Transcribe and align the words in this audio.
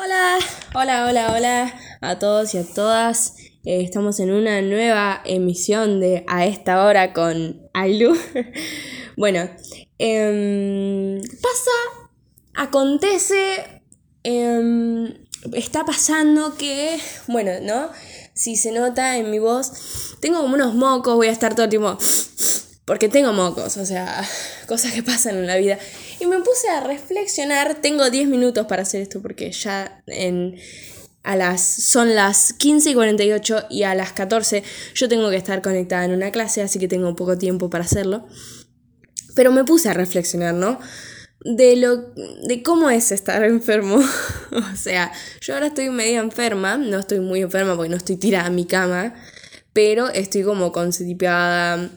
Hola, 0.00 0.38
hola, 0.76 1.06
hola, 1.08 1.32
hola 1.34 1.74
a 2.00 2.20
todos 2.20 2.54
y 2.54 2.58
a 2.58 2.64
todas. 2.64 3.34
Eh, 3.64 3.82
estamos 3.82 4.20
en 4.20 4.30
una 4.30 4.62
nueva 4.62 5.20
emisión 5.24 5.98
de 5.98 6.24
A 6.28 6.46
esta 6.46 6.84
hora 6.84 7.12
con 7.12 7.68
Ailu. 7.74 8.16
bueno, 9.16 9.50
em, 9.98 11.20
pasa, 11.42 12.06
acontece, 12.54 13.82
em, 14.22 15.14
está 15.52 15.84
pasando 15.84 16.54
que, 16.54 17.00
bueno, 17.26 17.50
¿no? 17.62 17.90
Si 18.34 18.54
se 18.54 18.70
nota 18.70 19.16
en 19.16 19.32
mi 19.32 19.40
voz, 19.40 20.16
tengo 20.20 20.40
como 20.42 20.54
unos 20.54 20.76
mocos, 20.76 21.16
voy 21.16 21.26
a 21.26 21.32
estar 21.32 21.56
todo 21.56 21.64
el 21.64 21.70
tiempo 21.70 21.98
porque 22.88 23.10
tengo 23.10 23.34
mocos, 23.34 23.76
o 23.76 23.84
sea, 23.84 24.24
cosas 24.66 24.92
que 24.92 25.02
pasan 25.02 25.36
en 25.36 25.46
la 25.46 25.58
vida. 25.58 25.78
Y 26.18 26.26
me 26.26 26.38
puse 26.38 26.70
a 26.70 26.80
reflexionar, 26.80 27.82
tengo 27.82 28.08
10 28.08 28.28
minutos 28.28 28.66
para 28.66 28.82
hacer 28.82 29.02
esto 29.02 29.20
porque 29.20 29.52
ya 29.52 30.02
en, 30.06 30.56
a 31.22 31.36
las, 31.36 31.60
son 31.60 32.14
las 32.14 32.54
15 32.54 32.90
y 32.90 32.94
48 32.94 33.66
y 33.68 33.82
a 33.82 33.94
las 33.94 34.14
14 34.14 34.64
yo 34.94 35.06
tengo 35.06 35.28
que 35.28 35.36
estar 35.36 35.60
conectada 35.60 36.06
en 36.06 36.12
una 36.12 36.32
clase, 36.32 36.62
así 36.62 36.78
que 36.78 36.88
tengo 36.88 37.14
poco 37.14 37.36
tiempo 37.36 37.68
para 37.68 37.84
hacerlo. 37.84 38.26
Pero 39.36 39.52
me 39.52 39.64
puse 39.64 39.90
a 39.90 39.92
reflexionar, 39.92 40.54
¿no? 40.54 40.80
De, 41.44 41.76
lo, 41.76 41.98
de 41.98 42.62
cómo 42.64 42.88
es 42.88 43.12
estar 43.12 43.44
enfermo. 43.44 43.96
o 44.50 44.76
sea, 44.76 45.12
yo 45.42 45.52
ahora 45.52 45.66
estoy 45.66 45.90
medio 45.90 46.22
enferma, 46.22 46.78
no 46.78 47.00
estoy 47.00 47.20
muy 47.20 47.42
enferma 47.42 47.76
porque 47.76 47.90
no 47.90 47.98
estoy 47.98 48.16
tirada 48.16 48.46
en 48.46 48.54
mi 48.54 48.64
cama 48.64 49.14
pero 49.72 50.08
estoy 50.08 50.42
como 50.42 50.72
constipada, 50.72 51.90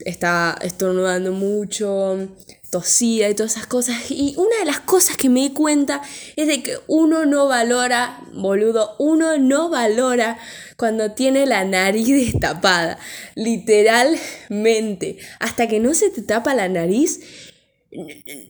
está 0.00 0.58
estornudando 0.62 1.32
mucho, 1.32 2.28
tosida 2.70 3.28
y 3.28 3.34
todas 3.34 3.52
esas 3.52 3.66
cosas. 3.66 4.10
Y 4.10 4.34
una 4.36 4.58
de 4.58 4.64
las 4.64 4.80
cosas 4.80 5.16
que 5.16 5.28
me 5.28 5.40
di 5.40 5.50
cuenta 5.50 6.02
es 6.36 6.46
de 6.46 6.62
que 6.62 6.78
uno 6.86 7.26
no 7.26 7.46
valora, 7.46 8.20
boludo, 8.32 8.96
uno 8.98 9.38
no 9.38 9.68
valora 9.68 10.38
cuando 10.76 11.12
tiene 11.12 11.46
la 11.46 11.64
nariz 11.64 12.08
destapada, 12.32 12.98
literalmente. 13.34 15.18
Hasta 15.40 15.68
que 15.68 15.80
no 15.80 15.94
se 15.94 16.10
te 16.10 16.22
tapa 16.22 16.54
la 16.54 16.68
nariz, 16.68 17.20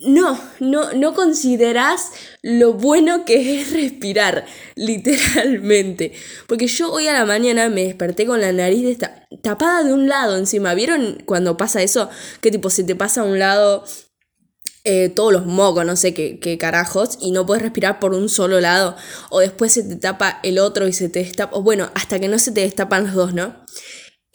no, 0.00 0.39
no, 0.58 0.92
no 0.94 1.14
consideras 1.14 2.11
lo 2.42 2.72
bueno 2.72 3.25
que 3.25 3.61
es 3.61 3.72
respirar, 3.72 4.47
literalmente. 4.75 6.12
Porque 6.47 6.67
yo 6.67 6.92
hoy 6.92 7.06
a 7.06 7.12
la 7.12 7.25
mañana 7.25 7.69
me 7.69 7.84
desperté 7.84 8.27
con 8.27 8.41
la 8.41 8.53
nariz 8.53 8.98
tapada 9.42 9.84
de 9.84 9.92
un 9.92 10.08
lado 10.08 10.36
encima. 10.36 10.75
¿Vieron 10.75 11.22
cuando 11.25 11.56
pasa 11.56 11.83
eso? 11.83 12.11
Que 12.41 12.50
tipo 12.50 12.69
se 12.70 12.83
te 12.83 12.97
pasa 12.97 13.20
a 13.20 13.25
un 13.25 13.39
lado 13.39 13.84
eh, 14.84 15.08
todos 15.08 15.33
los 15.33 15.47
mocos, 15.47 15.84
no 15.84 15.97
sé 15.97 16.14
qué, 16.14 16.41
qué, 16.41 16.56
carajos, 16.56 17.19
y 17.20 17.30
no 17.30 17.45
puedes 17.45 17.62
respirar 17.62 18.00
por 18.00 18.14
un 18.14 18.28
solo 18.28 18.61
lado. 18.61 18.97
O 19.30 19.41
después 19.41 19.73
se 19.73 19.84
te 19.84 19.97
tapa 19.97 20.41
el 20.42 20.58
otro 20.58 20.89
y 20.89 20.92
se 20.92 21.08
te 21.08 21.20
destapa. 21.20 21.56
O 21.56 21.62
bueno, 21.62 21.91
hasta 21.95 22.19
que 22.19 22.27
no 22.28 22.39
se 22.39 22.52
te 22.52 22.62
destapan 22.62 23.05
los 23.05 23.14
dos, 23.14 23.34
¿no? 23.34 23.55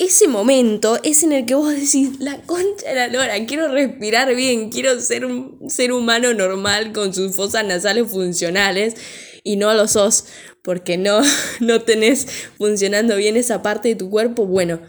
Ese 0.06 0.28
momento 0.28 1.00
es 1.04 1.24
en 1.24 1.32
el 1.32 1.46
que 1.46 1.56
vos 1.56 1.74
decís, 1.74 2.20
la 2.20 2.42
concha 2.42 2.88
de 2.88 2.96
la 2.96 3.08
lora, 3.08 3.46
quiero 3.46 3.68
respirar 3.70 4.34
bien, 4.36 4.70
quiero 4.70 5.00
ser 5.00 5.26
un 5.26 5.70
ser 5.70 5.92
humano 5.92 6.34
normal 6.34 6.92
con 6.94 7.14
sus 7.14 7.36
fosas 7.36 7.66
nasales 7.66 8.10
funcionales 8.10 8.96
y 9.44 9.56
no 9.56 9.74
lo 9.74 9.88
sos 9.88 10.26
porque 10.64 10.98
no, 10.98 11.22
no 11.60 11.82
tenés 11.82 12.26
funcionando 12.58 13.16
bien 13.18 13.38
esa 13.38 13.62
parte 13.62 13.90
de 13.90 13.96
tu 13.96 14.10
cuerpo. 14.10 14.46
Bueno, 14.46 14.82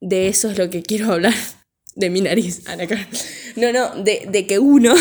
de 0.00 0.28
eso 0.28 0.50
es 0.50 0.58
lo 0.58 0.70
que 0.70 0.82
quiero 0.82 1.12
hablar. 1.12 1.34
De 1.98 2.10
mi 2.10 2.20
nariz, 2.20 2.62
No, 3.56 3.72
no, 3.72 4.02
de, 4.04 4.26
de 4.28 4.46
que 4.46 4.58
uno 4.58 4.94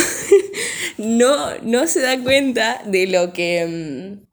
no, 0.97 1.58
no 1.62 1.88
se 1.88 2.00
da 2.00 2.17
cuenta 2.22 2.81
de 2.86 3.08
lo 3.08 3.34
que 3.34 3.66
mm, 4.22 4.25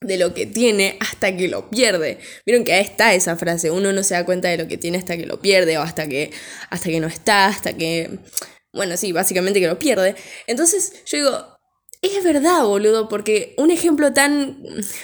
de 0.00 0.18
lo 0.18 0.34
que 0.34 0.46
tiene 0.46 0.96
hasta 1.00 1.36
que 1.36 1.48
lo 1.48 1.70
pierde. 1.70 2.18
Vieron 2.44 2.64
que 2.64 2.74
ahí 2.74 2.84
está 2.84 3.14
esa 3.14 3.36
frase, 3.36 3.70
uno 3.70 3.92
no 3.92 4.02
se 4.02 4.14
da 4.14 4.24
cuenta 4.24 4.48
de 4.48 4.58
lo 4.58 4.68
que 4.68 4.76
tiene 4.76 4.98
hasta 4.98 5.16
que 5.16 5.26
lo 5.26 5.40
pierde 5.40 5.78
o 5.78 5.82
hasta 5.82 6.06
que, 6.06 6.30
hasta 6.70 6.88
que 6.88 7.00
no 7.00 7.06
está, 7.06 7.46
hasta 7.46 7.72
que... 7.72 8.18
Bueno, 8.72 8.96
sí, 8.98 9.12
básicamente 9.12 9.58
que 9.58 9.68
lo 9.68 9.78
pierde. 9.78 10.14
Entonces 10.46 11.02
yo 11.06 11.16
digo, 11.16 11.56
es 12.02 12.22
verdad, 12.22 12.64
boludo, 12.64 13.08
porque 13.08 13.54
un 13.56 13.70
ejemplo 13.70 14.12
tan 14.12 14.58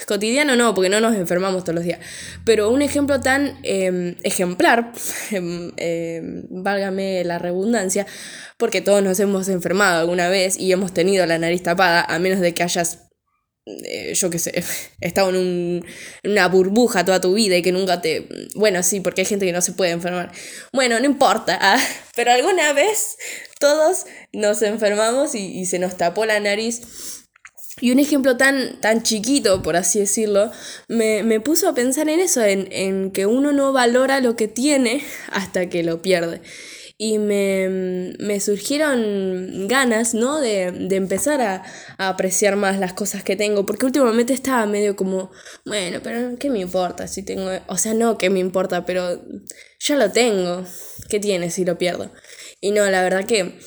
cotidiano 0.07 0.55
no, 0.55 0.75
porque 0.75 0.89
no 0.89 0.99
nos 0.99 1.15
enfermamos 1.15 1.63
todos 1.63 1.75
los 1.75 1.83
días, 1.83 1.99
pero 2.45 2.69
un 2.69 2.81
ejemplo 2.81 3.19
tan 3.19 3.59
em, 3.63 4.15
ejemplar, 4.23 4.91
eh, 5.31 6.21
válgame 6.49 7.23
la 7.23 7.39
redundancia, 7.39 8.05
porque 8.57 8.81
todos 8.81 9.03
nos 9.03 9.19
hemos 9.19 9.49
enfermado 9.49 10.01
alguna 10.01 10.29
vez 10.29 10.57
y 10.59 10.71
hemos 10.71 10.93
tenido 10.93 11.25
la 11.25 11.39
nariz 11.39 11.63
tapada, 11.63 12.01
a 12.03 12.19
menos 12.19 12.39
de 12.39 12.53
que 12.53 12.61
hayas 12.61 13.09
eh, 13.65 14.13
yo 14.13 14.29
qué 14.29 14.39
sé, 14.39 14.63
estado 15.01 15.29
en, 15.29 15.35
un, 15.37 15.85
una 16.23 16.47
burbuja 16.47 17.05
toda 17.05 17.21
tu 17.21 17.33
vida 17.33 17.55
y 17.55 17.61
que 17.61 17.71
nunca 17.71 18.01
te... 18.01 18.27
Bueno, 18.55 18.83
sí, 18.83 18.99
porque 18.99 19.21
hay 19.21 19.25
gente 19.25 19.45
que 19.45 19.53
no 19.53 19.61
se 19.61 19.73
puede 19.73 19.91
enfermar. 19.91 20.31
Bueno, 20.73 20.99
no 20.99 21.05
importa, 21.05 21.57
ah, 21.61 21.79
pero 22.15 22.31
alguna 22.31 22.73
vez 22.73 23.17
todos 23.59 24.05
nos 24.33 24.61
enfermamos 24.61 25.35
y, 25.35 25.59
y, 25.59 25.65
se 25.65 25.79
nos 25.79 25.97
tapó 25.97 26.25
la 26.25 26.39
nariz. 26.39 26.81
Y 27.81 27.91
un 27.91 27.99
ejemplo 27.99 28.37
tan, 28.37 28.79
tan 28.81 29.01
chiquito, 29.01 29.63
por 29.63 29.75
así 29.75 29.99
decirlo, 29.99 30.51
me, 30.87 31.23
me 31.23 31.39
puso 31.39 31.67
a 31.67 31.73
pensar 31.73 32.07
en 32.07 32.19
eso, 32.19 32.43
en, 32.43 32.67
en 32.71 33.11
que 33.11 33.25
uno 33.25 33.51
no 33.51 33.73
valora 33.73 34.19
lo 34.19 34.35
que 34.35 34.47
tiene 34.47 35.03
hasta 35.31 35.69
que 35.69 35.83
lo 35.83 36.01
pierde 36.01 36.41
y 37.05 37.19
me, 37.19 38.39
surgieron 38.39 39.67
ganas, 39.67 40.13
¿no? 40.13 40.39
De, 40.39 40.67
empezar 40.95 41.41
a, 41.41 41.63
apreciar 41.97 42.55
más 42.55 42.79
las 42.79 42.93
cosas 42.93 43.25
que 43.25 43.35
tengo, 43.35 43.65
porque 43.65 43.85
últimamente 43.85 44.31
estaba 44.31 44.65
medio 44.65 44.95
como, 44.95 45.29
bueno, 45.65 45.99
pero 46.01 46.37
¿qué 46.39 46.49
me 46.49 46.59
importa 46.59 47.09
si 47.09 47.21
tengo? 47.21 47.51
O 47.67 47.75
sea, 47.75 47.93
no, 47.93 48.17
¿qué 48.17 48.29
me 48.29 48.39
importa? 48.39 48.85
Pero 48.85 49.21
ya 49.81 49.97
lo 49.97 50.11
tengo, 50.11 50.65
¿qué 51.09 51.19
tiene 51.19 51.51
si 51.51 51.65
lo 51.65 51.77
pierdo? 51.77 52.09
Y 52.61 52.71
no, 52.71 52.89
la 52.89 53.03
verdad 53.03 53.25
que 53.25 53.59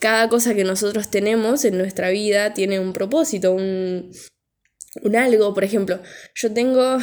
cada 0.00 0.28
cosa 0.28 0.54
que 0.54 0.62
nosotros 0.62 1.10
tenemos 1.10 1.64
en 1.64 1.78
nuestra 1.78 2.10
vida 2.10 2.54
tiene 2.54 2.78
un 2.78 2.92
propósito, 2.92 3.50
un, 3.50 4.12
un 5.02 5.16
algo, 5.16 5.52
por 5.52 5.64
ejemplo, 5.64 6.00
yo 6.36 6.54
tengo 6.54 6.98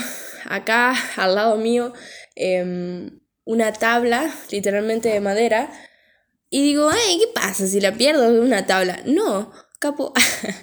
acá 0.46 0.96
al 1.18 1.36
lado 1.36 1.58
mío, 1.58 1.92
eh, 2.38 3.12
una 3.46 3.72
tabla, 3.74 4.34
literalmente 4.52 5.10
de 5.10 5.22
madera, 5.22 5.72
y 6.50 6.64
digo, 6.64 6.90
ay, 6.90 7.20
¿qué 7.20 7.28
pasa 7.34 7.68
si 7.68 7.80
la 7.80 7.94
pierdo 7.94 8.32
de 8.32 8.40
una 8.40 8.66
tabla? 8.66 9.02
No, 9.06 9.52
capo, 9.80 10.14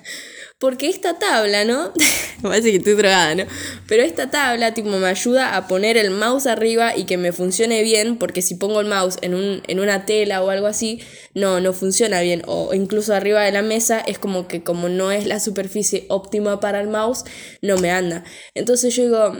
porque 0.59 0.88
esta 0.88 1.19
tabla, 1.19 1.65
¿no? 1.65 1.93
Parece 2.43 2.70
que 2.70 2.76
estoy 2.76 2.94
drogada, 2.94 3.34
¿no? 3.34 3.44
Pero 3.88 4.03
esta 4.03 4.31
tabla, 4.31 4.75
tipo, 4.75 4.88
me 4.91 5.09
ayuda 5.09 5.56
a 5.56 5.66
poner 5.66 5.97
el 5.97 6.10
mouse 6.10 6.47
arriba 6.47 6.97
y 6.97 7.04
que 7.04 7.16
me 7.16 7.32
funcione 7.32 7.82
bien, 7.82 8.16
porque 8.16 8.43
si 8.43 8.54
pongo 8.54 8.81
el 8.81 8.87
mouse 8.87 9.19
en, 9.22 9.34
un, 9.34 9.62
en 9.66 9.81
una 9.81 10.06
tela 10.06 10.43
o 10.43 10.50
algo 10.50 10.66
así, 10.66 11.03
no, 11.34 11.60
no 11.60 11.72
funciona 11.72 12.20
bien. 12.20 12.43
O 12.47 12.75
incluso 12.75 13.12
arriba 13.12 13.43
de 13.43 13.53
la 13.53 13.62
mesa 13.62 14.00
es 14.00 14.19
como 14.19 14.47
que 14.49 14.62
como 14.62 14.88
no 14.88 15.10
es 15.10 15.26
la 15.26 15.41
superficie 15.41 16.06
óptima 16.09 16.60
para 16.60 16.81
el 16.81 16.88
mouse, 16.88 17.25
no 17.60 17.76
me 17.78 17.91
anda. 17.91 18.25
Entonces 18.54 18.94
yo 18.94 19.03
digo, 19.03 19.37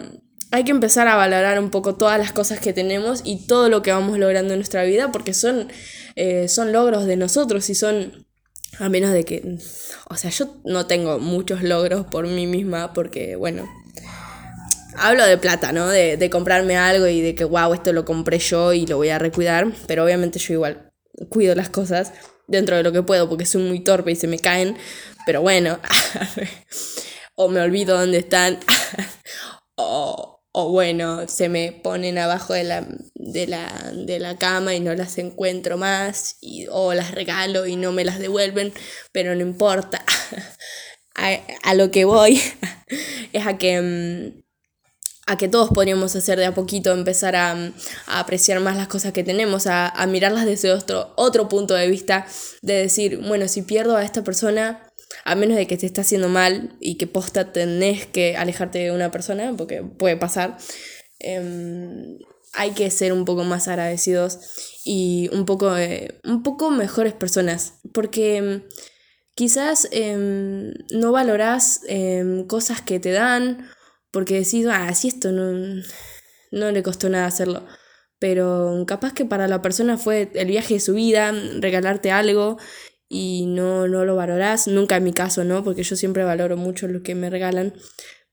hay 0.53 0.65
que 0.65 0.71
empezar 0.71 1.09
a 1.09 1.17
valorar 1.17 1.59
un 1.59 1.71
poco 1.71 1.95
todas 1.95 2.19
las 2.19 2.33
cosas 2.33 2.61
que 2.61 2.75
tenemos 2.75 3.23
y 3.25 3.47
todo 3.47 3.71
lo 3.71 3.83
que 3.83 3.91
vamos 3.91 4.19
logrando 4.19 4.53
en 4.53 4.59
nuestra 4.59 4.85
vida 4.85 5.11
porque 5.11 5.33
son, 5.33 5.73
eh, 6.15 6.47
son 6.47 6.73
logros 6.73 7.07
de 7.07 7.17
nosotros 7.17 7.71
y 7.71 7.75
son, 7.75 8.27
a 8.79 8.91
menos 8.91 9.13
de 9.13 9.25
que, 9.25 9.57
o 10.11 10.17
sea, 10.17 10.31
yo 10.31 10.61
no 10.65 10.87
tengo 10.87 11.19
muchos 11.19 11.63
logros 11.63 12.05
por 12.07 12.27
mí 12.27 12.47
misma 12.47 12.93
porque, 12.93 13.35
bueno, 13.35 13.67
hablo 14.99 15.25
de 15.25 15.39
plata, 15.39 15.73
¿no? 15.73 15.89
De, 15.89 16.19
de 16.19 16.31
comprarme 16.31 16.77
algo 16.77 17.07
y 17.07 17.23
de 17.23 17.35
que, 17.35 17.45
wow, 17.45 17.73
esto 17.73 17.95
lo 17.95 18.05
compré 18.05 18.39
yo 18.39 18.75
y 18.75 18.87
lo 18.87 18.99
voy 18.99 19.09
a 19.09 19.19
recuidar, 19.19 19.73
pero 19.87 20.05
obviamente 20.05 20.39
yo 20.39 20.53
igual 20.53 20.93
cuido 21.31 21.55
las 21.55 21.71
cosas 21.71 22.13
dentro 22.47 22.77
de 22.77 22.83
lo 22.83 22.93
que 22.93 23.03
puedo 23.03 23.27
porque 23.27 23.47
soy 23.47 23.63
muy 23.63 23.81
torpe 23.81 24.13
y 24.13 24.17
se 24.17 24.27
me 24.27 24.39
caen, 24.39 24.77
pero 25.25 25.41
bueno, 25.41 25.79
o 27.37 27.49
me 27.49 27.61
olvido 27.63 27.99
dónde 27.99 28.19
están, 28.19 28.59
o 29.77 30.22
o 30.53 30.69
bueno, 30.71 31.27
se 31.29 31.49
me 31.49 31.73
ponen 31.73 32.19
abajo 32.19 32.53
de 32.53 32.65
la, 32.65 32.87
de 33.15 33.47
la, 33.47 33.93
de 33.95 34.19
la 34.19 34.37
cama 34.37 34.75
y 34.75 34.81
no 34.81 34.95
las 34.95 35.17
encuentro 35.17 35.79
más, 35.79 36.37
y, 36.43 36.67
o 36.71 36.93
las 36.93 37.13
regalo 37.13 37.67
y 37.67 37.77
no 37.77 37.93
me 37.93 38.05
las 38.05 38.19
devuelven, 38.19 38.73
pero 39.13 39.35
no 39.35 39.41
importa. 39.41 40.05
a, 41.15 41.39
a, 41.63 41.75
lo 41.75 41.91
que 41.91 42.05
voy 42.05 42.41
es 43.33 43.47
a 43.47 43.57
que, 43.57 43.81
mm, 43.81 44.43
a 45.27 45.39
que 45.39 45.49
todos 45.49 45.71
podríamos 45.71 46.15
hacer 46.17 46.39
de 46.39 46.45
a 46.45 46.55
poquito, 46.55 46.93
empezar 46.93 47.35
a, 47.35 47.53
a 48.07 48.21
apreciar 48.21 48.61
más 48.61 48.77
las 48.77 48.89
cosas 48.89 49.15
que 49.15 49.25
tenemos, 49.25 49.67
a, 49.67 49.89
a 49.89 50.07
mirarlas 50.07 50.45
desde 50.45 50.71
otro, 50.73 51.15
otro 51.17 51.49
punto 51.49 51.73
de 51.75 51.89
vista, 51.89 52.27
de 52.61 52.75
decir, 52.75 53.19
bueno, 53.27 53.49
si 53.49 53.63
pierdo 53.63 53.97
a 53.97 54.05
esta 54.05 54.23
persona, 54.23 54.92
a 55.25 55.35
menos 55.35 55.57
de 55.57 55.67
que 55.67 55.77
te 55.77 55.87
esté 55.87 56.01
haciendo 56.01 56.29
mal 56.29 56.77
y 56.81 56.97
que 56.97 57.07
posta 57.07 57.53
tenés 57.53 58.07
que 58.07 58.37
alejarte 58.37 58.79
de 58.79 58.93
una 58.93 59.11
persona, 59.11 59.55
porque 59.57 59.83
puede 59.83 60.17
pasar, 60.17 60.59
em, 61.19 62.19
hay 62.55 62.73
que 62.73 62.91
ser 62.91 63.13
un 63.13 63.25
poco 63.25 63.45
más 63.45 63.69
agradecidos 63.69 64.41
y 64.85 65.31
un 65.33 65.47
poco, 65.47 65.75
un 66.25 66.43
poco 66.43 66.71
mejores 66.71 67.13
personas, 67.13 67.75
porque 67.93 68.37
em, 68.37 68.63
quizás 69.35 69.89
em, 69.93 70.73
no 70.91 71.13
valorás 71.13 71.81
cosas 72.47 72.83
que 72.83 73.01
te 73.01 73.13
dan 73.13 73.69
porque 74.13 74.35
decís, 74.35 74.67
ah, 74.71 74.95
si 74.95 75.09
esto 75.09 75.33
no, 75.33 75.83
no 76.53 76.71
le 76.71 76.83
costó 76.85 77.09
nada 77.09 77.27
hacerlo. 77.27 77.67
Pero 78.21 78.85
capaz 78.87 79.15
que 79.15 79.25
para 79.25 79.49
la 79.49 79.63
persona 79.63 79.99
fue 79.99 80.31
el 80.35 80.47
viaje 80.47 80.75
de 80.75 80.81
su 80.81 80.95
vida, 80.95 81.33
regalarte 81.59 82.13
algo 82.13 82.59
y 83.13 83.45
no, 83.47 83.87
no 83.89 84.07
lo 84.07 84.17
valorás. 84.17 84.67
Nunca 84.67 84.97
en 84.97 85.05
mi 85.05 85.13
caso, 85.13 85.45
¿no? 85.45 85.63
Porque 85.63 85.83
yo 85.83 85.97
siempre 85.97 86.25
valoro 86.25 86.57
mucho 86.57 86.89
lo 86.89 87.03
que 87.03 87.15
me 87.15 87.29
regalan. 87.29 87.75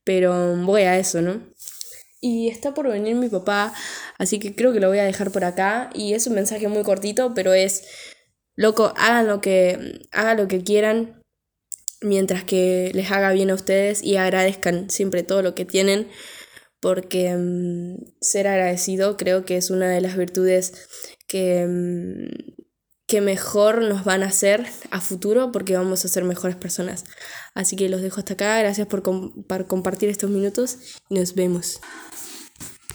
Pero 0.04 0.56
voy 0.56 0.82
a 0.82 0.98
eso, 0.98 1.20
¿no? 1.20 1.42
Y 2.22 2.48
está 2.48 2.72
por 2.72 2.88
venir 2.88 3.14
mi 3.14 3.28
papá, 3.28 3.74
así 4.18 4.38
que 4.38 4.54
creo 4.54 4.72
que 4.72 4.80
lo 4.80 4.88
voy 4.88 4.98
a 4.98 5.04
dejar 5.04 5.30
por 5.32 5.44
acá. 5.44 5.90
Y 5.94 6.14
es 6.14 6.26
un 6.26 6.34
mensaje 6.34 6.66
muy 6.68 6.82
cortito, 6.82 7.34
pero 7.34 7.52
es, 7.52 7.84
loco, 8.56 8.94
hagan 8.96 9.26
lo 9.26 9.42
que, 9.42 10.00
hagan 10.12 10.38
lo 10.38 10.48
que 10.48 10.62
quieran 10.62 11.22
mientras 12.00 12.42
que 12.44 12.90
les 12.94 13.10
haga 13.10 13.32
bien 13.32 13.50
a 13.50 13.54
ustedes 13.54 14.02
y 14.02 14.16
agradezcan 14.16 14.88
siempre 14.88 15.22
todo 15.22 15.42
lo 15.42 15.54
que 15.54 15.66
tienen, 15.66 16.08
porque 16.80 17.36
mm, 17.36 17.96
ser 18.22 18.48
agradecido 18.48 19.18
creo 19.18 19.44
que 19.44 19.58
es 19.58 19.68
una 19.70 19.90
de 19.90 20.00
las 20.00 20.16
virtudes 20.16 20.72
que, 21.26 21.66
mm, 21.68 22.60
que 23.10 23.20
mejor 23.20 23.82
nos 23.82 24.04
van 24.04 24.22
a 24.22 24.26
hacer 24.26 24.64
a 24.92 25.00
futuro 25.00 25.50
porque 25.50 25.76
vamos 25.76 26.04
a 26.04 26.08
ser 26.08 26.22
mejores 26.22 26.54
personas. 26.54 27.04
Así 27.54 27.74
que 27.74 27.88
los 27.88 28.02
dejo 28.02 28.20
hasta 28.20 28.34
acá, 28.34 28.56
gracias 28.60 28.86
por, 28.86 29.02
por 29.02 29.66
compartir 29.66 30.08
estos 30.08 30.30
minutos 30.30 30.78
y 31.08 31.16
nos 31.16 31.34
vemos. 31.34 31.80